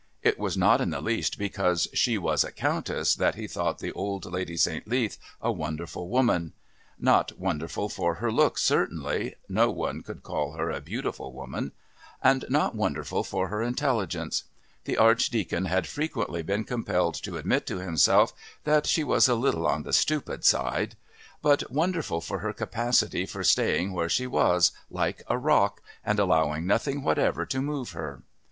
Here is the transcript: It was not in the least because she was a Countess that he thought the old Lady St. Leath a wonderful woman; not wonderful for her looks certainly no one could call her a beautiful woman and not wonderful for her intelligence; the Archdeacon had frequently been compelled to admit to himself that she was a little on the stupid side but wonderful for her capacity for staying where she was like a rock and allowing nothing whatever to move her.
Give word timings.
It 0.23 0.39
was 0.39 0.57
not 0.57 0.81
in 0.81 0.89
the 0.89 0.99
least 0.99 1.37
because 1.37 1.87
she 1.93 2.17
was 2.17 2.43
a 2.43 2.51
Countess 2.51 3.13
that 3.13 3.35
he 3.35 3.45
thought 3.45 3.77
the 3.77 3.91
old 3.93 4.25
Lady 4.25 4.57
St. 4.57 4.87
Leath 4.87 5.19
a 5.39 5.51
wonderful 5.51 6.09
woman; 6.09 6.53
not 6.97 7.37
wonderful 7.37 7.87
for 7.87 8.15
her 8.15 8.31
looks 8.31 8.63
certainly 8.63 9.35
no 9.47 9.69
one 9.69 10.01
could 10.01 10.23
call 10.23 10.53
her 10.53 10.71
a 10.71 10.81
beautiful 10.81 11.31
woman 11.31 11.71
and 12.23 12.45
not 12.49 12.73
wonderful 12.73 13.23
for 13.23 13.49
her 13.49 13.61
intelligence; 13.61 14.45
the 14.85 14.97
Archdeacon 14.97 15.65
had 15.65 15.85
frequently 15.85 16.41
been 16.41 16.63
compelled 16.63 17.13
to 17.21 17.37
admit 17.37 17.67
to 17.67 17.77
himself 17.77 18.33
that 18.63 18.87
she 18.87 19.03
was 19.03 19.27
a 19.29 19.35
little 19.35 19.67
on 19.67 19.83
the 19.83 19.93
stupid 19.93 20.43
side 20.43 20.95
but 21.43 21.69
wonderful 21.71 22.21
for 22.21 22.39
her 22.39 22.53
capacity 22.53 23.27
for 23.27 23.43
staying 23.43 23.93
where 23.93 24.09
she 24.09 24.25
was 24.25 24.71
like 24.89 25.21
a 25.27 25.37
rock 25.37 25.79
and 26.03 26.17
allowing 26.17 26.65
nothing 26.65 27.03
whatever 27.03 27.45
to 27.45 27.61
move 27.61 27.91
her. 27.91 28.23